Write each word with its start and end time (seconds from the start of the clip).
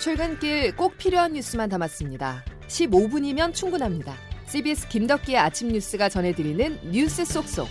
출근길 0.00 0.74
꼭 0.76 0.96
필요한 0.96 1.34
뉴스만 1.34 1.68
담았습니다. 1.68 2.42
15분이면 2.68 3.52
충분합니다. 3.52 4.14
CBS 4.46 4.88
김덕기의 4.88 5.36
아침 5.36 5.68
뉴스가 5.68 6.08
전해드리는 6.08 6.90
뉴스 6.90 7.22
속속. 7.26 7.68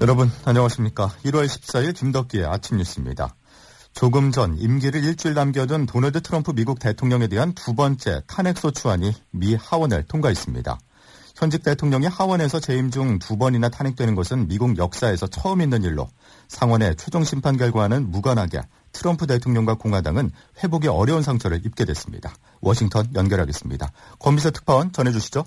여러분 0.00 0.30
안녕하십니까. 0.46 1.08
1월 1.26 1.44
14일 1.44 1.94
김덕기의 1.94 2.46
아침 2.46 2.78
뉴스입니다. 2.78 3.34
조금 3.92 4.32
전 4.32 4.56
임기를 4.56 5.04
일주일 5.04 5.34
남겨둔 5.34 5.84
도널드 5.84 6.22
트럼프 6.22 6.52
미국 6.52 6.78
대통령에 6.78 7.26
대한 7.26 7.52
두 7.52 7.74
번째 7.74 8.22
탄핵소추안이 8.26 9.12
미 9.32 9.54
하원을 9.54 10.04
통과했습니다. 10.04 10.78
현직 11.38 11.62
대통령이 11.62 12.06
하원에서 12.06 12.58
재임 12.58 12.90
중 12.90 13.20
두 13.20 13.38
번이나 13.38 13.68
탄핵되는 13.68 14.16
것은 14.16 14.48
미국 14.48 14.76
역사에서 14.76 15.28
처음 15.28 15.60
있는 15.60 15.84
일로 15.84 16.08
상원의 16.48 16.96
최종 16.96 17.22
심판 17.22 17.56
결과는 17.56 18.10
무관하게 18.10 18.60
트럼프 18.92 19.26
대통령과 19.28 19.74
공화당은 19.74 20.32
회복이 20.62 20.88
어려운 20.88 21.22
상처를 21.22 21.64
입게 21.64 21.84
됐습니다. 21.84 22.34
워싱턴 22.60 23.06
연결하겠습니다. 23.14 23.88
권비서 24.18 24.50
특파원 24.50 24.90
전해주시죠. 24.92 25.44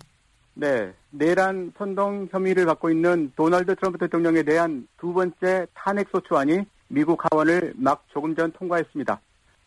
네, 0.54 0.94
내란 1.09 1.73
선동 1.77 2.30
혐의를 2.32 2.66
받고 2.68 2.90
있는 2.90 3.34
도널드 3.35 3.76
트럼프 3.76 3.98
대통령에 3.98 4.44
대한 4.44 4.88
두 4.98 5.12
번째 5.12 5.68
탄핵 5.73 6.08
소추안이 6.12 6.62
미국 6.88 7.21
하원을 7.30 7.73
막 7.76 8.05
조금 8.13 8.34
전 8.35 8.54
통과했습니다. 8.54 9.20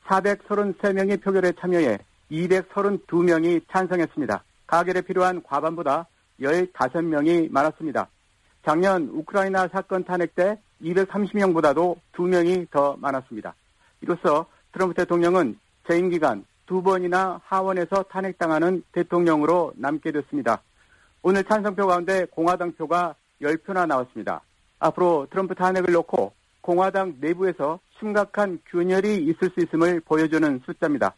433명이 0.07 1.23
표결에 1.23 1.53
참여해 1.61 1.99
232명이 2.31 3.63
찬성했습니다. 3.71 4.43
가결에 4.67 5.03
필요한 5.03 5.43
과반보다 5.43 6.07
15명이 6.41 7.51
많았습니다. 7.51 8.09
작년 8.65 9.09
우크라이나 9.13 9.69
사건 9.69 10.05
탄핵 10.05 10.35
때 10.35 10.59
230명보다도 10.83 11.97
2명이 12.13 12.71
더 12.71 12.97
많았습니다. 12.99 13.55
이로써 14.01 14.47
트럼프 14.73 14.95
대통령은 14.95 15.59
재임 15.89 16.11
기간 16.11 16.45
두 16.67 16.83
번이나 16.83 17.41
하원에서 17.45 18.05
탄핵당하는 18.05 18.83
대통령으로 18.93 19.73
남게 19.77 20.13
됐습니다. 20.13 20.63
오늘 21.23 21.45
찬성표 21.45 21.87
가운데 21.87 22.27
공화당 22.27 22.73
표가 22.73 23.15
10표나 23.43 23.87
나왔습니다. 23.87 24.41
앞으로 24.79 25.27
트럼프 25.31 25.55
탄핵을 25.55 25.93
놓고 25.93 26.33
공화당 26.61 27.17
내부에서 27.21 27.79
심각한 27.99 28.59
균열이 28.71 29.25
있을 29.25 29.51
수 29.51 29.61
있음을 29.61 30.01
보여주는 30.01 30.61
숫자입니다. 30.65 31.15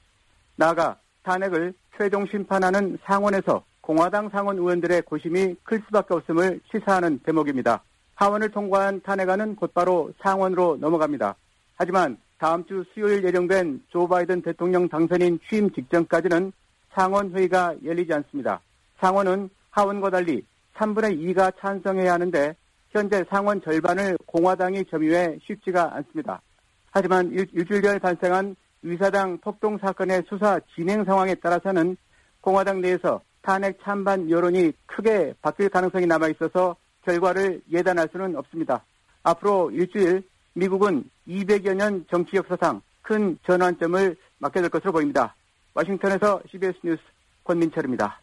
나아가 0.56 0.98
탄핵을 1.22 1.74
최종 1.96 2.26
심판하는 2.26 2.98
상원에서 3.04 3.64
공화당 3.86 4.28
상원 4.30 4.58
의원들의 4.58 5.02
고심이 5.02 5.54
클 5.62 5.80
수밖에 5.86 6.14
없음을 6.14 6.60
시사하는 6.72 7.20
대목입니다. 7.20 7.84
하원을 8.16 8.50
통과한 8.50 9.00
탄핵안은 9.02 9.54
곧바로 9.54 10.10
상원으로 10.24 10.76
넘어갑니다. 10.80 11.36
하지만 11.76 12.18
다음 12.36 12.66
주 12.66 12.84
수요일 12.92 13.24
예정된 13.24 13.84
조 13.90 14.08
바이든 14.08 14.42
대통령 14.42 14.88
당선인 14.88 15.38
취임 15.48 15.70
직전까지는 15.72 16.50
상원 16.94 17.30
회의가 17.30 17.76
열리지 17.84 18.12
않습니다. 18.12 18.60
상원은 18.98 19.50
하원과 19.70 20.10
달리 20.10 20.44
3분의 20.74 21.20
2가 21.20 21.52
찬성해야 21.60 22.14
하는데 22.14 22.56
현재 22.90 23.24
상원 23.30 23.62
절반을 23.62 24.18
공화당이 24.26 24.86
점유해 24.90 25.38
쉽지가 25.46 25.94
않습니다. 25.94 26.42
하지만 26.90 27.30
일, 27.30 27.46
주일 27.64 27.82
전 27.82 28.00
발생한 28.00 28.56
위사당 28.82 29.38
폭동 29.38 29.78
사건의 29.78 30.24
수사 30.28 30.58
진행 30.74 31.04
상황에 31.04 31.36
따라서는 31.36 31.96
공화당 32.40 32.80
내에서 32.80 33.20
탄핵 33.46 33.78
찬반 33.84 34.28
여론이 34.28 34.72
크게 34.86 35.32
바뀔 35.40 35.68
가능성이 35.68 36.04
남아 36.04 36.26
있어서 36.30 36.74
결과를 37.04 37.62
예단할 37.70 38.08
수는 38.10 38.34
없습니다. 38.34 38.84
앞으로 39.22 39.70
일주일 39.70 40.24
미국은 40.54 41.04
200여 41.28 41.76
년 41.76 42.04
정치 42.10 42.36
역사상 42.36 42.82
큰 43.02 43.38
전환점을 43.46 44.16
맞게 44.38 44.60
될 44.60 44.68
것으로 44.68 44.90
보입니다. 44.90 45.36
워싱턴에서 45.74 46.42
CBS 46.50 46.76
뉴스 46.82 47.00
권민철입니다. 47.44 48.20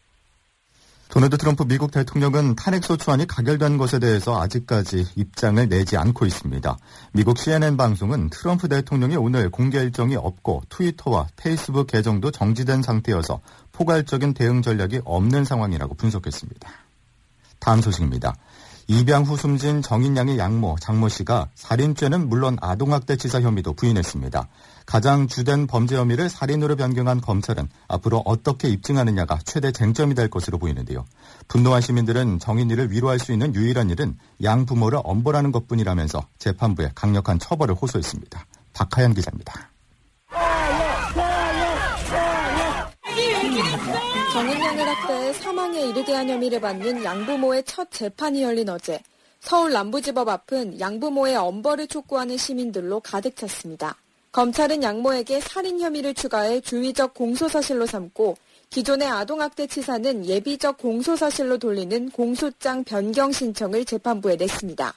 도널드 1.08 1.38
트럼프 1.38 1.64
미국 1.64 1.92
대통령은 1.92 2.56
탄핵소추안이 2.56 3.26
가결된 3.26 3.78
것에 3.78 3.98
대해서 4.00 4.40
아직까지 4.40 5.06
입장을 5.14 5.68
내지 5.68 5.96
않고 5.96 6.26
있습니다. 6.26 6.76
미국 7.12 7.38
CNN 7.38 7.76
방송은 7.76 8.30
트럼프 8.30 8.68
대통령이 8.68 9.16
오늘 9.16 9.48
공개 9.48 9.78
일정이 9.78 10.16
없고 10.16 10.62
트위터와 10.68 11.28
페이스북 11.36 11.86
계정도 11.86 12.30
정지된 12.32 12.82
상태여서 12.82 13.40
포괄적인 13.72 14.34
대응 14.34 14.62
전략이 14.62 15.02
없는 15.04 15.44
상황이라고 15.44 15.94
분석했습니다. 15.94 16.68
다음 17.60 17.80
소식입니다. 17.80 18.34
입양 18.86 19.24
후 19.24 19.36
숨진 19.36 19.80
정인양의 19.82 20.38
양모 20.38 20.76
장모 20.80 21.08
씨가 21.08 21.48
살인죄는 21.54 22.28
물론 22.28 22.56
아동학대치사 22.60 23.40
혐의도 23.40 23.72
부인했습니다. 23.72 24.48
가장 24.86 25.26
주된 25.26 25.66
범죄 25.66 25.96
혐의를 25.96 26.28
살인으로 26.28 26.76
변경한 26.76 27.20
검찰은 27.20 27.68
앞으로 27.88 28.22
어떻게 28.26 28.68
입증하느냐가 28.68 29.38
최대 29.44 29.72
쟁점이 29.72 30.14
될 30.14 30.28
것으로 30.28 30.58
보이는데요. 30.58 31.04
분노한 31.48 31.80
시민들은 31.80 32.38
정인이를 32.38 32.90
위로할 32.90 33.18
수 33.18 33.32
있는 33.32 33.54
유일한 33.54 33.90
일은 33.90 34.18
양 34.42 34.66
부모를 34.66 35.00
엄벌하는 35.02 35.52
것뿐이라면서 35.52 36.26
재판부에 36.38 36.90
강력한 36.94 37.38
처벌을 37.38 37.74
호소했습니다. 37.74 38.46
박하연 38.74 39.14
기자입니다. 39.14 39.73
정인양을 44.34 44.88
학대해 44.88 45.32
사망에 45.32 45.80
이르게 45.80 46.12
한 46.12 46.28
혐의를 46.28 46.60
받는 46.60 47.04
양부모의 47.04 47.62
첫 47.62 47.88
재판이 47.92 48.42
열린 48.42 48.68
어제 48.68 48.98
서울 49.38 49.70
남부지법 49.70 50.28
앞은 50.28 50.80
양부모의 50.80 51.36
엄벌을 51.36 51.86
촉구하는 51.86 52.36
시민들로 52.36 52.98
가득 52.98 53.36
찼습니다. 53.36 53.94
검찰은 54.32 54.82
양모에게 54.82 55.38
살인 55.38 55.80
혐의를 55.80 56.14
추가해 56.14 56.60
주의적 56.60 57.14
공소사실로 57.14 57.86
삼고 57.86 58.36
기존의 58.70 59.06
아동학대 59.06 59.68
치사는 59.68 60.26
예비적 60.26 60.78
공소사실로 60.78 61.58
돌리는 61.58 62.10
공소장 62.10 62.82
변경 62.82 63.30
신청을 63.30 63.84
재판부에 63.84 64.34
냈습니다. 64.34 64.94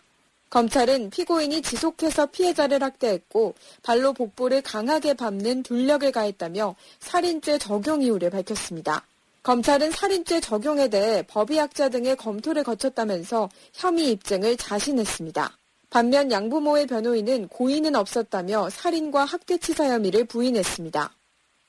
검찰은 0.49 1.11
피고인이 1.11 1.61
지속해서 1.61 2.25
피해자를 2.25 2.81
학대했고 2.81 3.53
발로 3.83 4.13
복부를 4.13 4.63
강하게 4.63 5.13
밟는 5.13 5.61
둘력을 5.61 6.11
가했다며 6.11 6.73
살인죄 7.01 7.59
적용 7.59 8.01
이유를 8.01 8.31
밝혔습니다. 8.31 9.05
검찰은 9.47 9.91
살인죄 9.91 10.41
적용에 10.41 10.89
대해 10.89 11.23
법의학자 11.25 11.87
등의 11.87 12.17
검토를 12.17 12.65
거쳤다면서 12.65 13.47
혐의 13.71 14.11
입증을 14.11 14.57
자신했습니다. 14.57 15.57
반면 15.89 16.29
양부모의 16.29 16.85
변호인은 16.85 17.47
고의는 17.47 17.95
없었다며 17.95 18.69
살인과 18.69 19.23
학대치사 19.23 19.87
혐의를 19.87 20.25
부인했습니다. 20.25 21.15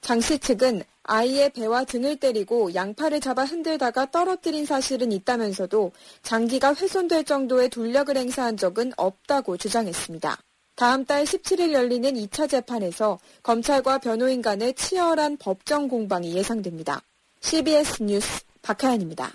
장 0.01 0.21
씨 0.21 0.41
측은 0.41 0.83
아이의 1.05 1.51
배와 1.51 1.85
등을 1.85 2.17
때리고 2.17 2.75
양팔을 2.75 3.21
잡아 3.21 3.45
흔들다가 3.45 4.11
떨어뜨린 4.11 4.67
사실은 4.67 5.13
있다면서도 5.13 5.93
장기가 6.25 6.75
훼손될 6.75 7.23
정도의 7.23 7.69
둘력을 7.69 8.17
행사한 8.17 8.57
적은 8.57 8.93
없다고 8.97 9.57
주장했습니다. 9.57 10.37
다음 10.75 11.05
달 11.05 11.23
17일 11.23 11.73
열리는 11.73 12.13
2차 12.13 12.51
재판에서 12.51 13.21
검찰과 13.45 13.99
변호인 13.99 14.43
간의 14.43 14.75
치열한 14.75 15.37
법정 15.37 15.87
공방이 15.87 16.35
예상됩니다. 16.35 17.03
CBS 17.41 18.03
뉴스 18.03 18.43
박하연입니다. 18.63 19.31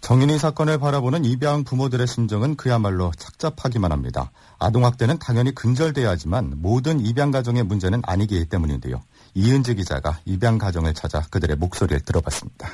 정인이 0.00 0.36
사건을 0.38 0.78
바라보는 0.78 1.24
입양 1.24 1.62
부모들의 1.62 2.06
심정은 2.08 2.56
그야말로 2.56 3.12
착잡하기만 3.16 3.92
합니다. 3.92 4.32
아동학대는 4.58 5.18
당연히 5.20 5.54
근절돼야 5.54 6.10
하지만 6.10 6.54
모든 6.56 6.98
입양 7.00 7.30
가정의 7.30 7.62
문제는 7.62 8.02
아니기 8.04 8.44
때문인데요. 8.46 9.00
이은지 9.34 9.76
기자가 9.76 10.18
입양 10.24 10.58
가정을 10.58 10.92
찾아 10.94 11.20
그들의 11.30 11.56
목소리를 11.56 12.00
들어봤습니다. 12.00 12.68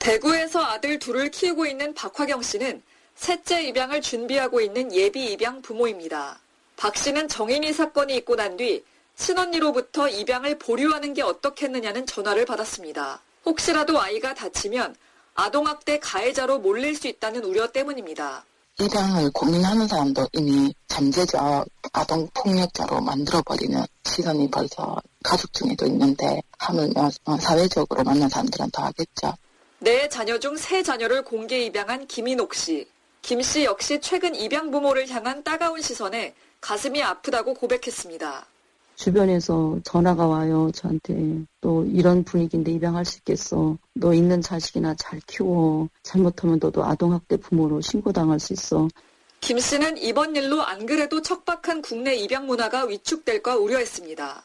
대구에서 0.00 0.60
아들 0.64 0.98
둘을 0.98 1.30
키우고 1.30 1.64
있는 1.66 1.94
박화경 1.94 2.42
씨는 2.42 2.82
셋째 3.14 3.62
입양을 3.68 4.00
준비하고 4.00 4.60
있는 4.60 4.92
예비 4.92 5.32
입양 5.32 5.62
부모입니다. 5.62 6.40
박 6.76 6.96
씨는 6.96 7.28
정인이 7.28 7.72
사건이 7.72 8.16
있고 8.16 8.34
난 8.34 8.56
뒤 8.56 8.82
친언니로부터 9.16 10.08
입양을 10.08 10.58
보류하는 10.58 11.14
게 11.14 11.22
어떻겠느냐는 11.22 12.06
전화를 12.06 12.44
받았습니다. 12.46 13.20
혹시라도 13.44 14.00
아이가 14.00 14.34
다치면 14.34 14.96
아동학대 15.34 15.98
가해자로 15.98 16.58
몰릴 16.58 16.94
수 16.96 17.08
있다는 17.08 17.44
우려 17.44 17.70
때문입니다. 17.70 18.44
입양을 18.80 19.30
고민하는 19.32 19.86
사람도 19.86 20.28
이미 20.32 20.74
잠재적 20.88 21.66
아동 21.92 22.28
폭력자로 22.34 23.00
만들어버리는 23.00 23.82
시선이 24.04 24.50
벌써 24.50 24.96
가족 25.22 25.52
중에도 25.52 25.86
있는데 25.86 26.42
하물며 26.58 27.10
사회적으로 27.40 28.02
만난 28.02 28.28
사람들은 28.28 28.70
더 28.70 28.84
하겠죠. 28.84 29.34
네 29.78 30.08
자녀 30.08 30.38
중 30.38 30.56
세 30.56 30.82
자녀를 30.82 31.22
공개 31.24 31.60
입양한 31.64 32.06
김인옥 32.06 32.54
씨. 32.54 32.88
김 33.20 33.40
씨 33.42 33.64
역시 33.64 34.00
최근 34.00 34.34
입양 34.34 34.70
부모를 34.70 35.08
향한 35.10 35.44
따가운 35.44 35.80
시선에 35.80 36.34
가슴이 36.60 37.02
아프다고 37.02 37.54
고백했습니다. 37.54 38.46
주변에서 38.96 39.80
전화가 39.84 40.26
와요, 40.26 40.70
저한테. 40.74 41.42
또 41.60 41.84
이런 41.86 42.22
분위기인데 42.24 42.70
입양할 42.72 43.04
수 43.04 43.18
있겠어. 43.18 43.76
너 43.94 44.12
있는 44.14 44.40
자식이나 44.40 44.94
잘 44.98 45.20
키워. 45.26 45.88
잘못하면 46.02 46.58
너도 46.60 46.84
아동학대 46.84 47.36
부모로 47.38 47.80
신고당할 47.80 48.38
수 48.38 48.52
있어. 48.52 48.88
김 49.40 49.58
씨는 49.58 49.98
이번 49.98 50.36
일로 50.36 50.62
안 50.62 50.86
그래도 50.86 51.20
척박한 51.20 51.82
국내 51.82 52.14
입양 52.14 52.46
문화가 52.46 52.84
위축될까 52.84 53.56
우려했습니다. 53.56 54.42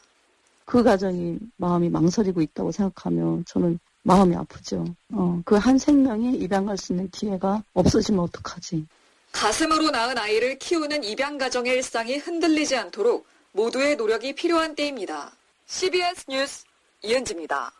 그 0.64 0.82
가정이 0.82 1.38
마음이 1.56 1.88
망설이고 1.88 2.40
있다고 2.42 2.72
생각하면 2.72 3.44
저는 3.46 3.78
마음이 4.02 4.34
아프죠. 4.34 4.84
어, 5.12 5.40
그 5.44 5.54
한 5.56 5.78
생명이 5.78 6.36
입양할 6.38 6.76
수 6.76 6.92
있는 6.92 7.08
기회가 7.10 7.62
없어지면 7.74 8.24
어떡하지. 8.24 8.86
가슴으로 9.32 9.90
낳은 9.90 10.18
아이를 10.18 10.58
키우는 10.58 11.04
입양 11.04 11.38
가정의 11.38 11.74
일상이 11.74 12.16
흔들리지 12.16 12.76
않도록 12.76 13.26
모두의 13.52 13.96
노력이 13.96 14.34
필요한 14.34 14.74
때입니다. 14.74 15.32
CBS 15.66 16.24
뉴스 16.28 16.64
이은지입니다. 17.02 17.72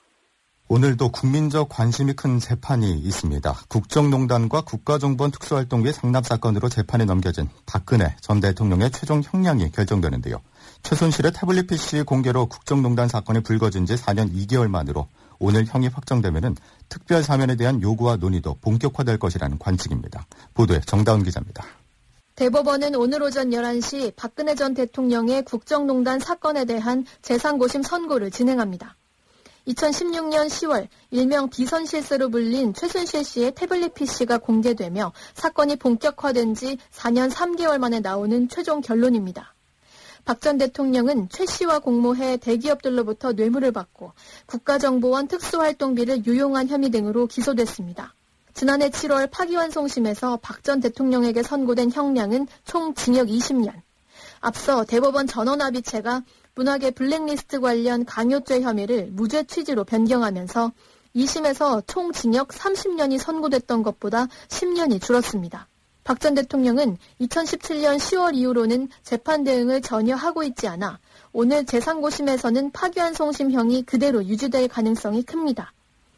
오늘도 0.71 1.13
국민적 1.13 1.71
관심이 1.71 2.13
큰 2.13 2.39
재판이 2.39 2.99
있습니다. 2.99 3.59
국정농단과 3.69 4.61
국가정보원 4.63 5.31
특수활동비의 5.31 5.95
상납 5.95 6.27
사건으로 6.27 6.69
재판에 6.69 7.07
넘겨진 7.07 7.49
박근혜 7.65 8.15
전 8.21 8.41
대통령의 8.41 8.91
최종 8.91 9.23
형량이 9.25 9.73
결정되는데요. 9.73 10.43
최순실의 10.83 11.33
태블릿 11.33 11.69
PC 11.69 12.03
공개로 12.03 12.47
국정농단 12.47 13.09
사건이 13.09 13.41
불거진 13.41 13.87
지 13.87 13.95
4년 13.95 14.31
2개월 14.35 14.69
만으로 14.69 15.09
오늘 15.39 15.65
형이 15.65 15.89
확정되면 15.89 16.57
특별 16.91 17.23
사면에 17.23 17.57
대한 17.57 17.81
요구와 17.81 18.17
논의도 18.17 18.59
본격화될 18.61 19.19
것이라는 19.19 19.59
관측입니다. 19.59 20.27
보도에 20.53 20.81
정다운 20.81 21.23
기자입니다. 21.23 21.65
대법원은 22.39 22.95
오늘 22.95 23.21
오전 23.25 23.51
11시 23.51 24.13
박근혜 24.15 24.55
전 24.55 24.73
대통령의 24.73 25.43
국정농단 25.43 26.21
사건에 26.21 26.65
대한 26.67 27.05
재상고심 27.21 27.83
선고를 27.83 28.31
진행합니다. 28.31 28.95
2016년 29.67 30.47
10월 30.47 30.87
일명 31.11 31.51
비선 31.51 31.85
실세로 31.85 32.29
불린 32.29 32.75
최순실 32.75 33.25
씨의 33.25 33.53
태블릿 33.57 33.95
PC가 33.95 34.39
공개되며 34.39 35.13
사건이 35.35 35.75
본격화된 35.77 36.55
지 36.55 36.79
4년 36.93 37.29
3개월 37.29 37.79
만에 37.79 37.99
나오는 37.99 38.49
최종 38.49 38.83
결론입니다. 38.83 39.57
박 40.25 40.41
전 40.41 40.59
대통령은 40.59 41.31
최 41.31 41.45
씨와 41.45 41.81
공모해 41.81 42.37
대기업들로부터 42.37 43.33
뇌물을 43.33 43.73
받고 43.73 44.13
국가정보원 44.47 45.27
특수활동비를 45.27 46.25
유용한 46.25 46.69
혐의 46.69 46.91
등으로 46.91 47.27
기소됐습니다. 47.27 48.15
지난해 48.59 48.91
7월 48.91 49.31
파기환송심에서 49.31 50.39
박 50.43 50.65
전 50.65 50.81
대통령에게 50.81 51.45
선고된 51.45 51.93
형량은 51.93 52.49
총 52.65 52.93
징역 52.93 53.29
20년. 53.29 53.73
앞서 54.41 54.85
대법원 54.85 55.29
전원합의체가 55.29 56.23
문학의 56.57 56.91
블랙리스트 56.91 57.61
관련 57.61 58.05
강요죄 58.05 58.63
혐의를 58.63 59.11
무죄 59.13 59.45
취지로 59.45 59.85
변경하면서 59.85 60.73
2심에서 61.15 61.85
총 61.87 62.11
징역 62.11 62.49
30년이 62.49 63.19
선고됐던 63.19 63.85
것보다 63.85 64.27
10년이 64.49 65.01
줄었습니다. 65.01 65.69
박 66.03 66.19
전 66.19 66.35
대통령은 66.35 66.99
2017년 67.21 67.99
10월 67.99 68.35
이후로는 68.35 68.89
재판 69.05 69.45
대응을 69.45 69.83
전혀 69.83 70.17
하고 70.17 70.43
있지 70.43 70.67
않아 70.67 70.99
오늘 71.33 71.65
재상고심에서는 71.65 72.73
파기환송심형이 72.73 73.83
그대로 73.85 74.25
유지될 74.25 74.67
가능성이 74.67 75.23
큽니다. 75.23 75.73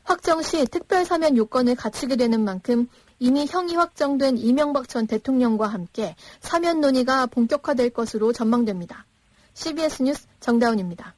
확정 0.04 0.42
시 0.42 0.64
특별 0.66 1.04
사면 1.04 1.36
요건을 1.36 1.74
갖추게 1.76 2.16
되는 2.16 2.40
만큼 2.42 2.88
이미 3.18 3.46
형이 3.46 3.76
확정된 3.76 4.38
이명박 4.38 4.88
전 4.88 5.06
대통령과 5.06 5.68
함께 5.68 6.16
사면 6.40 6.80
논의가 6.80 7.26
본격화될 7.26 7.90
것으로 7.90 8.32
전망됩니다. 8.32 9.06
CBS 9.54 10.02
뉴스 10.02 10.26
정다운입니다. 10.40 11.14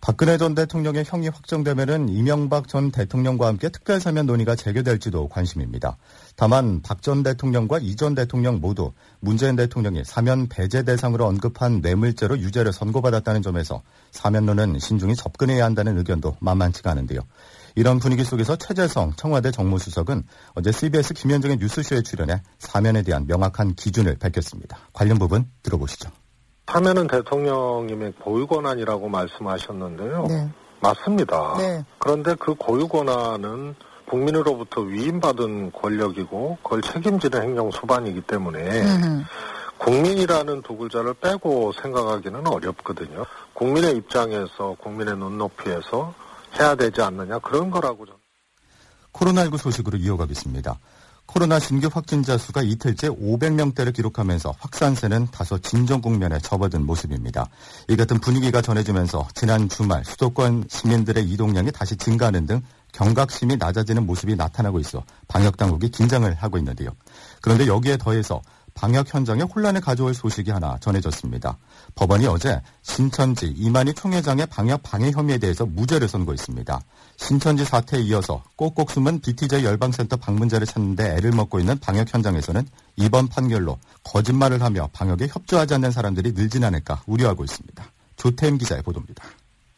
박근혜 0.00 0.38
전 0.38 0.54
대통령의 0.54 1.02
형이 1.04 1.26
확정되면 1.28 2.08
이명박 2.08 2.68
전 2.68 2.92
대통령과 2.92 3.48
함께 3.48 3.68
특별 3.68 3.98
사면 3.98 4.26
논의가 4.26 4.54
재개될지도 4.54 5.26
관심입니다. 5.28 5.96
다만 6.36 6.80
박 6.82 7.02
전 7.02 7.24
대통령과 7.24 7.80
이 7.80 7.96
전 7.96 8.14
대통령 8.14 8.60
모두 8.60 8.92
문재인 9.18 9.56
대통령이 9.56 10.04
사면 10.04 10.48
배제 10.48 10.84
대상으로 10.84 11.26
언급한 11.26 11.80
뇌물죄로 11.80 12.38
유죄를 12.38 12.72
선고받았다는 12.72 13.42
점에서 13.42 13.82
사면론은 14.12 14.78
신중히 14.78 15.16
접근해야 15.16 15.64
한다는 15.64 15.98
의견도 15.98 16.36
만만치가 16.38 16.92
않은데요. 16.92 17.20
이런 17.74 17.98
분위기 17.98 18.24
속에서 18.24 18.56
최재성 18.56 19.12
청와대 19.16 19.50
정무수석은 19.50 20.22
어제 20.54 20.72
CBS 20.72 21.14
김현정의 21.14 21.58
뉴스쇼에 21.58 22.02
출연해 22.02 22.42
사면에 22.58 23.02
대한 23.02 23.26
명확한 23.26 23.74
기준을 23.74 24.16
밝혔습니다. 24.18 24.78
관련 24.92 25.18
부분 25.18 25.46
들어보시죠. 25.62 26.10
사면은 26.66 27.06
대통령님의 27.06 28.12
고유 28.22 28.46
권한이라고 28.46 29.08
말씀하셨는데요. 29.08 30.26
네. 30.28 30.48
맞습니다. 30.80 31.56
네. 31.58 31.84
그런데 31.98 32.34
그 32.34 32.54
고유 32.54 32.88
권한은 32.88 33.74
국민으로부터 34.08 34.80
위임받은 34.80 35.72
권력이고 35.72 36.58
그걸 36.62 36.82
책임지는 36.82 37.42
행정 37.42 37.70
수반이기 37.70 38.22
때문에 38.22 38.82
음흠. 38.82 39.24
국민이라는 39.78 40.62
두 40.62 40.76
글자를 40.76 41.14
빼고 41.14 41.72
생각하기는 41.72 42.46
어렵거든요. 42.46 43.24
국민의 43.54 43.96
입장에서 43.96 44.76
국민의 44.80 45.16
눈높이에서 45.16 46.14
해야 46.58 46.74
되지 46.74 47.00
않느냐 47.02 47.38
그런 47.40 47.70
거라고 47.70 48.06
저는. 48.06 48.18
코로나19 49.12 49.58
소식으로 49.58 49.98
이어가겠습니다. 49.98 50.78
코로나 51.28 51.58
신규 51.58 51.90
확진자 51.92 52.38
수가 52.38 52.62
이틀째 52.62 53.10
500명대를 53.10 53.94
기록하면서 53.94 54.54
확산세는 54.58 55.28
다소 55.30 55.58
진정 55.58 56.00
국면에 56.00 56.38
접어든 56.38 56.86
모습입니다. 56.86 57.50
이 57.88 57.96
같은 57.96 58.18
분위기가 58.18 58.62
전해지면서 58.62 59.28
지난 59.34 59.68
주말 59.68 60.02
수도권 60.06 60.64
시민들의 60.68 61.30
이동량이 61.30 61.70
다시 61.70 61.96
증가하는 61.96 62.46
등 62.46 62.62
경각심이 62.92 63.56
낮아지는 63.58 64.06
모습이 64.06 64.36
나타나고 64.36 64.80
있어 64.80 65.04
방역 65.28 65.58
당국이 65.58 65.90
긴장을 65.90 66.32
하고 66.32 66.56
있는데요. 66.56 66.92
그런데 67.42 67.66
여기에 67.66 67.98
더해서 67.98 68.40
방역 68.78 69.12
현장에 69.12 69.42
혼란을 69.42 69.80
가져올 69.80 70.14
소식이 70.14 70.52
하나 70.52 70.78
전해졌습니다. 70.78 71.58
법원이 71.96 72.28
어제 72.28 72.62
신천지 72.82 73.46
이만희 73.56 73.92
총회장의 73.94 74.46
방역 74.46 74.84
방해 74.84 75.10
혐의에 75.10 75.36
대해서 75.36 75.66
무죄를 75.66 76.06
선고했습니다. 76.06 76.80
신천지 77.16 77.64
사태에 77.64 78.00
이어서 78.02 78.40
꼭꼭 78.54 78.92
숨은 78.92 79.20
BTJ 79.20 79.64
열방센터 79.64 80.14
방문자를 80.18 80.64
찾는데 80.64 81.16
애를 81.16 81.32
먹고 81.32 81.58
있는 81.58 81.76
방역 81.80 82.14
현장에서는 82.14 82.68
이번 82.94 83.26
판결로 83.26 83.78
거짓말을 84.04 84.62
하며 84.62 84.88
방역에 84.92 85.26
협조하지 85.26 85.74
않는 85.74 85.90
사람들이 85.90 86.30
늘진 86.30 86.62
않을까 86.62 87.02
우려하고 87.08 87.42
있습니다. 87.42 87.84
조태임 88.14 88.58
기자의 88.58 88.82
보도입니다. 88.82 89.24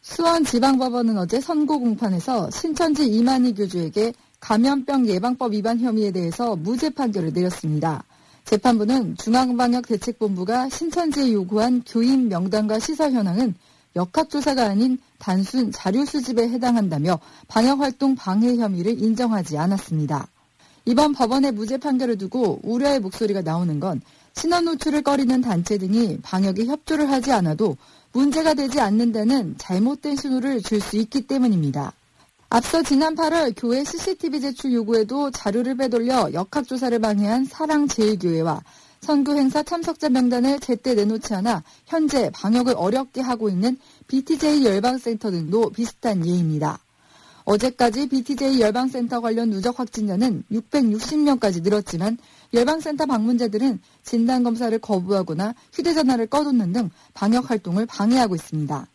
수원지방법원은 0.03 1.17
어제 1.17 1.41
선고 1.41 1.81
공판에서 1.81 2.50
신천지 2.50 3.06
이만희 3.06 3.55
교주에게 3.55 4.13
감염병 4.41 5.08
예방법 5.08 5.55
위반 5.55 5.81
혐의에 5.81 6.10
대해서 6.10 6.55
무죄 6.55 6.91
판결을 6.91 7.32
내렸습니다. 7.32 8.05
재판부는 8.51 9.17
중앙방역대책본부가 9.17 10.71
신천지에 10.71 11.33
요구한 11.33 11.85
교인 11.87 12.29
명단과 12.29 12.81
시설 12.81 13.13
현황은 13.13 13.55
역학조사가 13.95 14.65
아닌 14.65 14.99
단순 15.21 15.71
자료 15.71 16.05
수집에 16.05 16.49
해당한다며 16.49 17.21
방역활동 17.47 18.17
방해 18.17 18.57
혐의를 18.57 19.01
인정하지 19.01 19.57
않았습니다. 19.57 20.27
이번 20.85 21.13
법원의 21.13 21.53
무죄 21.53 21.77
판결을 21.77 22.19
두고 22.19 22.59
우려의 22.65 22.99
목소리가 22.99 23.43
나오는 23.43 23.79
건 23.79 24.01
신원 24.35 24.65
노출을 24.65 25.03
꺼리는 25.03 25.41
단체 25.41 25.79
등이 25.79 26.19
방역에 26.23 26.65
협조를 26.65 27.09
하지 27.09 27.31
않아도 27.31 27.77
문제가 28.13 28.55
되지 28.55 28.81
않는다는 28.81 29.59
잘못된 29.59 30.17
신호를 30.17 30.61
줄 30.63 30.81
수 30.81 30.97
있기 30.97 31.29
때문입니다. 31.29 31.93
앞서 32.53 32.83
지난 32.83 33.15
8월 33.15 33.55
교회 33.57 33.85
CCTV 33.85 34.41
제출 34.41 34.73
요구에도 34.73 35.31
자료를 35.31 35.77
빼돌려 35.77 36.33
역학조사를 36.33 36.99
방해한 36.99 37.45
사랑제일교회와 37.45 38.61
선교 39.01 39.37
행사 39.37 39.63
참석자 39.63 40.09
명단을 40.09 40.59
제때 40.59 40.95
내놓지 40.95 41.33
않아 41.33 41.63
현재 41.87 42.29
방역을 42.35 42.75
어렵게 42.77 43.21
하고 43.21 43.49
있는 43.49 43.79
BTJ 44.09 44.65
열방센터 44.65 45.31
등도 45.31 45.71
비슷한 45.71 46.27
예입니다. 46.27 46.81
어제까지 47.45 48.09
BTJ 48.09 48.61
열방센터 48.61 49.21
관련 49.21 49.51
누적 49.51 49.79
확진자는 49.79 50.43
660명까지 50.51 51.63
늘었지만 51.63 52.19
열방센터 52.53 53.07
방문자들은 53.07 53.81
진단검사를 54.03 54.77
거부하거나 54.81 55.55
휴대전화를 55.73 56.27
꺼놓는 56.27 56.73
등 56.73 56.91
방역 57.15 57.49
활동을 57.49 57.87
방해하고 57.87 58.35
있습니다. 58.35 58.89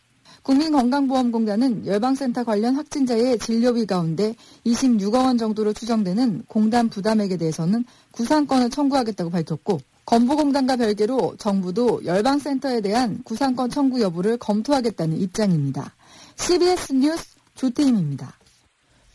국민건강보험공단은 0.46 1.86
열방센터 1.86 2.44
관련 2.44 2.76
확진자의 2.76 3.38
진료비 3.40 3.86
가운데 3.86 4.36
26억 4.64 5.24
원 5.24 5.38
정도로 5.38 5.72
추정되는 5.72 6.44
공단 6.46 6.88
부담액에 6.88 7.36
대해서는 7.36 7.84
구상권을 8.12 8.70
청구하겠다고 8.70 9.30
밝혔고 9.30 9.80
건보공단과 10.04 10.76
별개로 10.76 11.34
정부도 11.36 12.04
열방센터에 12.04 12.80
대한 12.80 13.22
구상권 13.24 13.70
청구 13.70 14.00
여부를 14.00 14.36
검토하겠다는 14.36 15.20
입장입니다. 15.20 15.92
CBS 16.36 16.92
뉴스 16.92 17.24
조태임입니다. 17.56 18.32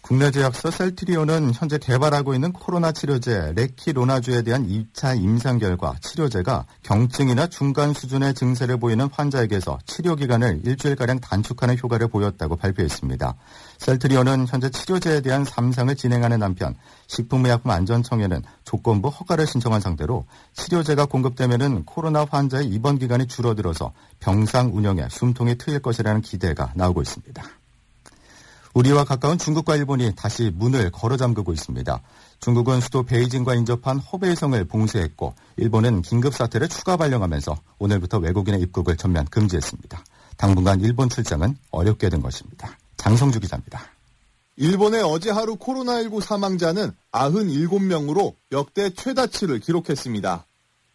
국내 0.01 0.31
제약사 0.31 0.72
셀트리온은 0.72 1.53
현재 1.53 1.77
개발하고 1.77 2.34
있는 2.34 2.51
코로나 2.51 2.91
치료제 2.91 3.53
레키로나주에 3.55 4.41
대한 4.41 4.67
2차 4.67 5.15
임상 5.15 5.60
결과 5.60 5.96
치료제가 6.01 6.65
경증이나 6.81 7.48
중간 7.48 7.93
수준의 7.93 8.34
증세를 8.34 8.77
보이는 8.77 9.08
환자에게서 9.12 9.77
치료 9.86 10.15
기간을 10.15 10.62
일주일가량 10.65 11.20
단축하는 11.20 11.77
효과를 11.81 12.08
보였다고 12.08 12.55
발표했습니다. 12.55 13.36
셀트리온은 13.77 14.48
현재 14.48 14.70
치료제에 14.70 15.22
대한 15.22 15.46
3상을 15.46 15.96
진행하는 15.96 16.41
한편 16.41 16.75
식품의약품안전청에는 17.08 18.41
조건부 18.63 19.10
허가를 19.10 19.46
신청한 19.46 19.81
상태로 19.81 20.25
치료제가 20.53 21.05
공급되면 21.05 21.86
코로나 21.86 22.25
환자의 22.25 22.65
입원 22.67 22.98
기간이 22.98 23.27
줄어들어서 23.27 23.93
병상 24.20 24.72
운영에 24.75 25.08
숨통이 25.10 25.55
트일 25.55 25.79
것이라는 25.79 26.22
기대가 26.22 26.72
나오고 26.75 27.01
있습니다. 27.03 27.61
우리와 28.74 29.04
가까운 29.04 29.38
중국과 29.38 29.75
일본이 29.75 30.13
다시 30.16 30.51
문을 30.56 30.92
걸어 30.92 31.18
잠그고 31.18 31.51
있습니다. 31.51 32.01
중국은 32.40 32.80
수도 32.82 33.04
베이징과 33.04 33.56
인접한 33.56 34.00
허베이성을 34.00 34.63
봉쇄했고 34.66 35.36
일본은 35.58 36.01
긴급 36.01 36.34
사태를 36.34 36.70
추가 36.70 36.98
발령하면서 36.98 37.56
오늘부터 37.80 38.20
외국인의 38.20 38.62
입국을 38.62 38.96
전면 38.96 39.25
금지했습니다. 39.25 40.04
당분간 40.38 40.80
일본 40.82 41.10
출장은 41.10 41.58
어렵게 41.72 42.10
된 42.10 42.22
것입니다. 42.22 42.78
장성주 42.98 43.40
기자입니다. 43.42 43.82
일본의 44.56 45.04
어제 45.04 45.32
하루 45.32 45.56
코로나19 45.56 46.22
사망자는 46.22 46.92
97명으로 47.12 48.36
역대 48.51 48.90
최다치를 48.92 49.60
기록했습니다. 49.60 50.46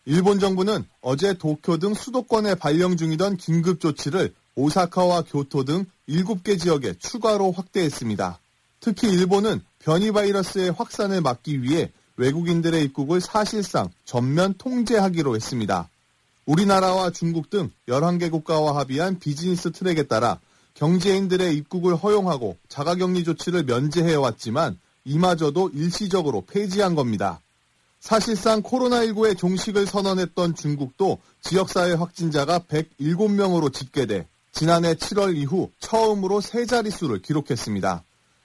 일본 0.07 0.39
정부는 0.39 0.85
어제 1.01 1.35
도쿄 1.35 1.79
등 1.79 1.95
수도권에 1.95 2.55
발령 2.55 2.97
중이던 2.97 3.37
긴급 3.37 3.81
조치를 3.81 4.35
오사카와 4.55 5.23
교토 5.23 5.65
등 5.65 5.85
7개 6.09 6.59
지역에 6.61 6.95
추가로 6.99 7.53
확대했습니다. 7.53 8.39
특히 8.81 9.09
일본은 9.11 9.61
변이 9.79 10.13
바이러스의 10.13 10.73
확산을 10.73 11.21
막기 11.21 11.63
위해 11.63 11.91
외국인들의 12.17 12.83
입국을 12.85 13.21
사실상 13.21 13.91
전면 14.05 14.55
통제하기로 14.59 15.35
했습니다. 15.37 15.89
우리나라와 16.47 17.11
중국 17.11 17.51
등 17.51 17.71
11개 17.89 18.31
국가와 18.31 18.77
합의한 18.77 19.19
비즈니스 19.19 19.73
트랙에 19.73 20.05
따라 20.05 20.39
경제인들의 20.75 21.57
입국을 21.57 21.97
허용하고 21.97 22.57
자가격리 22.69 23.25
조치를 23.25 23.65
면제해왔지만 23.65 24.79
이마저도 25.05 25.71
일시적으로 25.71 26.45
폐지한 26.47 26.95
겁니다. 26.95 27.41
사실상 28.01 28.63
코로나19의 28.63 29.37
종식을 29.37 29.87
선언했던 29.87 30.55
중국도 30.55 31.19
지역사회 31.41 31.95
확진자가 31.95 32.61
107명으로 32.61 33.73
집계돼 33.73 34.27
지난해 34.57 34.95
7월 34.95 35.37
이후 35.37 35.71
처음으로 35.81 36.41
세 36.41 36.65
자릿수를 36.65 37.21
기록했습니다. 37.21 38.03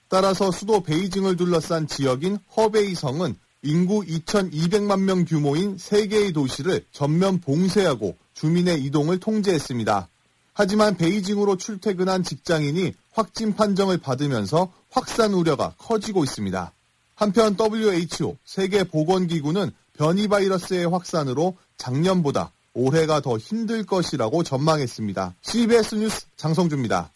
따라서 0.09 0.51
수도 0.51 0.83
베이징을 0.83 1.37
둘러싼 1.37 1.87
지역인 1.87 2.37
허베이성은 2.57 3.37
인구 3.61 4.01
2,200만 4.01 5.03
명 5.03 5.23
규모인 5.23 5.77
3개의 5.77 6.33
도시를 6.33 6.83
전면 6.91 7.39
봉쇄하고 7.39 8.17
주민의 8.33 8.83
이동을 8.83 9.21
통제했습니다. 9.21 10.09
하지만 10.51 10.97
베이징으로 10.97 11.55
출퇴근한 11.55 12.23
직장인이 12.23 12.93
확진 13.13 13.55
판정을 13.55 13.97
받으면서 13.99 14.69
확산 14.89 15.31
우려가 15.33 15.75
커지고 15.77 16.25
있습니다. 16.25 16.73
한편 17.15 17.55
WHO 17.57 18.35
세계보건기구는 18.43 19.71
변이 19.93 20.27
바이러스의 20.27 20.89
확산으로 20.89 21.55
작년보다 21.77 22.51
올해가 22.73 23.19
더 23.21 23.37
힘들 23.37 23.85
것이라고 23.85 24.43
전망했습니다. 24.43 25.35
CBS 25.41 25.95
뉴스 25.95 26.25
장성주입니다. 26.37 27.11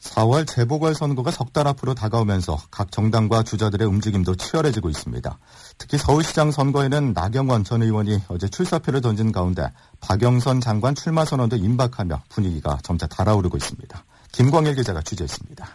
4월 0.00 0.46
재보궐선거가 0.48 1.30
석 1.30 1.52
달 1.52 1.68
앞으로 1.68 1.94
다가오면서 1.94 2.58
각 2.70 2.90
정당과 2.90 3.42
주자들의 3.44 3.86
움직임도 3.86 4.34
치열해지고 4.36 4.88
있습니다. 4.88 5.38
특히 5.78 5.98
서울시장 5.98 6.50
선거에는 6.50 7.12
나경원 7.12 7.62
전 7.62 7.82
의원이 7.82 8.22
어제 8.28 8.48
출사표를 8.48 9.00
던진 9.00 9.30
가운데 9.30 9.70
박영선 10.00 10.60
장관 10.60 10.94
출마 10.94 11.24
선언도 11.24 11.56
임박하며 11.56 12.22
분위기가 12.30 12.78
점차 12.82 13.06
달아오르고 13.06 13.56
있습니다. 13.58 14.04
김광일 14.32 14.74
기자가 14.74 15.02
취재했습니다. 15.02 15.68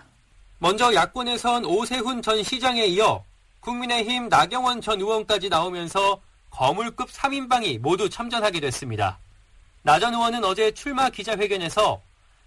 먼저 0.59 0.93
야권에선 0.93 1.65
오세훈 1.65 2.21
전 2.21 2.43
시장에 2.43 2.85
이어 2.87 3.23
국민의힘 3.59 4.29
나경원 4.29 4.81
전 4.81 4.99
의원까지 4.99 5.49
나오면서 5.49 6.19
거물급 6.49 7.09
3인방이 7.11 7.79
모두 7.79 8.09
참전하게 8.09 8.59
됐습니다. 8.61 9.19
나 9.83 9.99
전 9.99 10.13
의원은 10.13 10.43
어제 10.43 10.71
출마 10.71 11.09
기자회견에서 11.09 12.01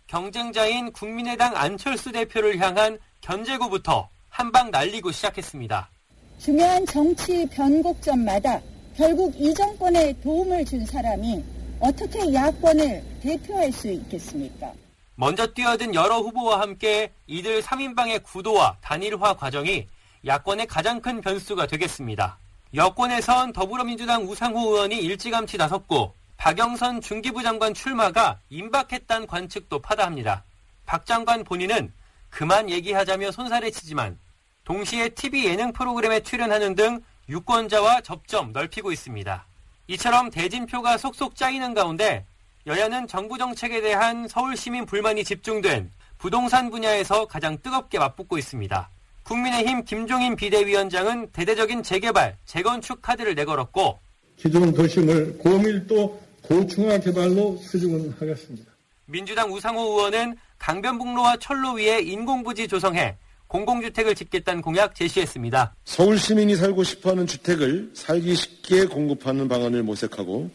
경쟁자인 0.07 0.93
국민의당 0.93 1.57
안철수 1.57 2.13
대표를 2.13 2.59
향한 2.59 2.99
견제구부터 3.21 4.09
한 4.29 4.53
방 4.53 4.71
날리고 4.71 5.11
시작했습니다. 5.13 5.91
중요한 6.39 6.85
정치 6.87 7.47
변곡점마다 7.53 8.61
결국 8.97 9.35
이 9.39 9.53
정권에 9.55 10.13
도움을 10.23 10.65
준 10.65 10.85
사람이 10.87 11.43
어떻게 11.81 12.33
야권을 12.33 13.03
대표할 13.23 13.71
수 13.73 13.89
있겠습니까? 13.89 14.73
먼저 15.15 15.47
뛰어든 15.47 15.95
여러 15.95 16.19
후보와 16.19 16.61
함께 16.61 17.13
이들 17.27 17.63
3인방의 17.63 18.23
구도와 18.25 18.77
단일화 18.81 19.35
과정이 19.35 19.87
야권의 20.27 20.67
가장 20.67 21.01
큰 21.01 21.21
변수가 21.21 21.67
되겠습니다. 21.67 22.39
여권에선 22.73 23.53
더불어민주당 23.53 24.23
우상호 24.23 24.73
의원이 24.73 24.97
일찌감치 24.99 25.57
나섰고 25.57 26.15
박영선 26.37 27.01
중기부 27.01 27.43
장관 27.43 27.75
출마가 27.75 28.39
임박했다는 28.49 29.27
관측도 29.27 29.81
파다합니다. 29.81 30.45
박 30.87 31.05
장관 31.05 31.43
본인은 31.43 31.93
그만 32.29 32.71
얘기하자며 32.71 33.33
손살에 33.33 33.73
치지만 33.73 34.17
동시에 34.63 35.09
TV 35.09 35.47
예능 35.47 35.73
프로그램에 35.73 36.21
출연하는 36.21 36.77
등 36.77 37.03
유권자와 37.29 38.03
접점 38.03 38.53
넓히고 38.53 38.93
있습니다. 38.93 39.47
이처럼 39.89 40.31
대진표가 40.31 40.97
속속 40.97 41.35
짜이는 41.35 41.75
가운데 41.75 42.25
여야는 42.69 43.09
정부 43.09 43.37
정책에 43.37 43.81
대한 43.81 44.29
서울 44.29 44.57
시민 44.57 44.87
불만이 44.87 45.25
집중된 45.25 45.91
부동산 46.19 46.71
분야에서 46.71 47.27
가장 47.27 47.59
뜨겁게 47.61 47.99
맞붙고 47.99 48.39
있습니다. 48.39 48.91
국민의힘 49.23 49.85
김종인 49.85 50.37
비대위원장은 50.37 51.31
대대적인 51.33 51.83
재개발, 51.83 52.37
재건축 52.45 53.03
카드를 53.03 53.35
내걸었고 53.35 53.99
기존 54.37 54.73
도심을 54.73 55.39
고밀도 55.39 56.21
고층화 56.43 56.99
개발로 56.99 57.57
수중하겠습니다. 57.59 58.71
민주당 59.07 59.53
우상호 59.53 59.83
의원은 59.83 60.37
강변북로와 60.59 61.37
철로 61.37 61.73
위에 61.73 62.01
인공부지 62.01 62.69
조성해 62.69 63.17
공공주택을 63.49 64.15
짓겠다는 64.15 64.63
공약 64.63 64.95
제시했습니다. 64.95 65.75
서울 65.85 66.19
시민이 66.19 66.55
살고 66.55 66.85
싶어하는 66.85 67.27
주택을 67.27 67.91
살기 67.95 68.35
쉽게 68.35 68.87
공급하는 68.87 69.49
방안을 69.49 69.83
모색하고 69.83 70.51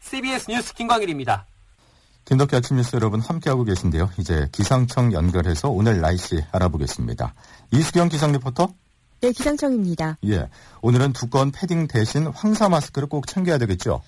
CBS 0.00 0.50
뉴스 0.50 0.74
김광일입니다. 0.74 1.46
김덕기 2.24 2.56
아침 2.56 2.76
뉴스 2.76 2.96
여러분 2.96 3.20
함께하고 3.20 3.64
계신데요. 3.64 4.10
이제 4.18 4.48
기상청 4.50 5.12
연결해서 5.12 5.68
오늘 5.68 6.00
날씨 6.00 6.42
알아보겠습니다. 6.52 7.34
이수경 7.70 8.08
기상 8.08 8.32
리포터. 8.32 8.72
네, 9.20 9.32
기상청입니다. 9.32 10.18
예. 10.26 10.48
오늘은 10.82 11.12
두꺼운 11.12 11.50
패딩 11.50 11.86
대신 11.86 12.26
황사 12.26 12.68
마스크를 12.68 13.08
꼭 13.08 13.26
챙겨야 13.26 13.58
되겠죠? 13.58 14.02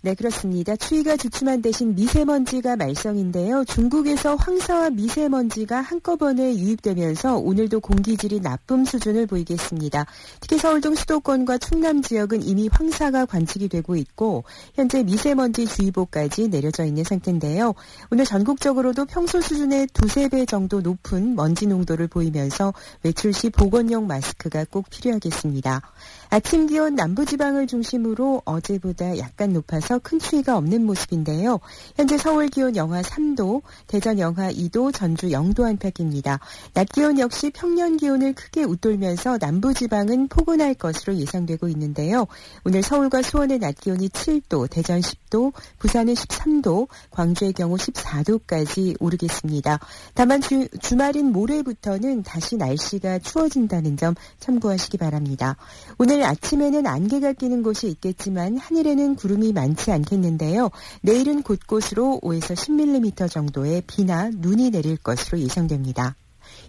네, 0.00 0.14
그렇습니다. 0.14 0.76
추위가 0.76 1.16
주춤한 1.16 1.60
대신 1.60 1.96
미세먼지가 1.96 2.76
말썽인데요. 2.76 3.64
중국에서 3.64 4.36
황사와 4.36 4.90
미세먼지가 4.90 5.80
한꺼번에 5.80 6.56
유입되면서 6.56 7.38
오늘도 7.38 7.80
공기질이 7.80 8.38
나쁨 8.38 8.84
수준을 8.84 9.26
보이겠습니다. 9.26 10.06
특히 10.38 10.56
서울 10.56 10.80
등 10.80 10.94
수도권과 10.94 11.58
충남 11.58 12.00
지역은 12.00 12.44
이미 12.44 12.68
황사가 12.70 13.26
관측이 13.26 13.68
되고 13.68 13.96
있고 13.96 14.44
현재 14.76 15.02
미세먼지 15.02 15.66
주의보까지 15.66 16.46
내려져 16.46 16.84
있는 16.84 17.02
상태인데요. 17.02 17.74
오늘 18.12 18.24
전국적으로도 18.24 19.04
평소 19.06 19.40
수준의 19.40 19.88
두세 19.94 20.28
배 20.28 20.46
정도 20.46 20.80
높은 20.80 21.34
먼지 21.34 21.66
농도를 21.66 22.06
보이면서 22.06 22.72
외출 23.02 23.32
시 23.32 23.50
보건용 23.50 24.06
마스크가 24.06 24.64
꼭 24.70 24.88
필요하겠습니다. 24.90 25.82
아침 26.30 26.68
기온 26.68 26.94
남부지방을 26.94 27.66
중심으로 27.66 28.42
어제보다 28.44 29.18
약간 29.18 29.52
높아서 29.54 29.87
큰 29.96 30.18
추위가 30.18 30.56
없는 30.58 30.84
모습인데요. 30.84 31.60
현재 31.96 32.18
서울 32.18 32.48
기온 32.48 32.76
영하 32.76 33.00
3도, 33.00 33.62
대전 33.86 34.18
영하 34.18 34.50
2도, 34.50 34.92
전주 34.92 35.28
0도 35.28 35.64
안팎입니다. 35.64 36.40
낮 36.74 36.88
기온 36.92 37.18
역시 37.18 37.50
평년 37.50 37.96
기온을 37.96 38.34
크게 38.34 38.64
웃돌면서 38.64 39.38
남부지방은 39.40 40.28
포근할 40.28 40.74
것으로 40.74 41.16
예상되고 41.16 41.68
있는데요. 41.68 42.26
오늘 42.64 42.82
서울과 42.82 43.22
수원의 43.22 43.60
낮 43.60 43.80
기온이 43.80 44.08
7도, 44.08 44.68
대전 44.68 45.00
10도, 45.00 45.52
부산은 45.78 46.14
13도, 46.14 46.88
광주의 47.10 47.52
경우 47.52 47.76
14도까지 47.76 48.96
오르겠습니다. 49.00 49.78
다만 50.14 50.40
주, 50.40 50.68
주말인 50.80 51.32
모레부터는 51.32 52.24
다시 52.24 52.56
날씨가 52.56 53.20
추워진다는 53.20 53.96
점 53.96 54.14
참고하시기 54.40 54.98
바랍니다. 54.98 55.56
오늘 55.98 56.24
아침에는 56.24 56.86
안개가 56.86 57.34
끼는 57.34 57.62
곳이 57.62 57.88
있겠지만 57.88 58.58
하늘에는 58.58 59.14
구름이 59.16 59.52
많지 59.78 59.92
않겠는데요. 59.92 60.70
내일은 61.02 61.42
곳곳으로 61.42 62.20
5에서 62.22 62.54
10mm 62.54 63.30
정도의 63.30 63.82
비나 63.86 64.30
눈이 64.32 64.70
내릴 64.70 64.96
것으로 64.96 65.38
예상됩니다. 65.38 66.16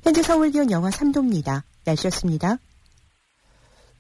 현재 0.04 0.22
서울 0.22 0.51
기온 0.51 0.72
영하 0.72 0.89
3도입니다. 0.89 1.63
날씨였습니다. 1.86 2.58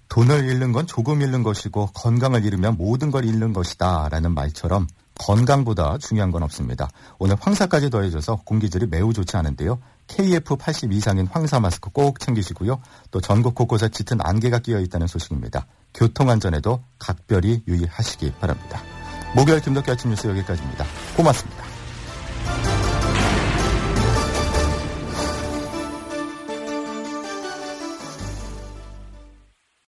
돈을 0.09 0.49
잃는 0.49 0.71
건 0.71 0.87
조금 0.87 1.21
잃는 1.21 1.43
것이고 1.43 1.87
건강을 1.93 2.43
잃으면 2.43 2.77
모든 2.77 3.11
걸 3.11 3.25
잃는 3.25 3.53
것이다 3.53 4.09
라는 4.09 4.33
말처럼 4.33 4.87
건강보다 5.19 5.97
중요한 5.99 6.31
건 6.31 6.43
없습니다. 6.43 6.89
오늘 7.19 7.35
황사까지 7.39 7.89
더해져서 7.89 8.41
공기질이 8.45 8.87
매우 8.87 9.13
좋지 9.13 9.35
않은데요. 9.37 9.79
KF80 10.07 10.93
이상인 10.93 11.27
황사 11.27 11.59
마스크 11.59 11.91
꼭 11.91 12.19
챙기시고요. 12.19 12.81
또 13.11 13.21
전국 13.21 13.53
곳곳에 13.53 13.89
짙은 13.89 14.17
안개가 14.21 14.59
끼어 14.59 14.79
있다는 14.79 15.07
소식입니다. 15.07 15.67
교통안전에도 15.93 16.81
각별히 16.97 17.61
유의하시기 17.67 18.33
바랍니다. 18.39 18.81
목요일 19.33 19.61
김덕기 19.61 19.91
아침 19.91 20.09
뉴스 20.09 20.27
여기까지입니다. 20.27 20.85
고맙습니다. 21.15 21.68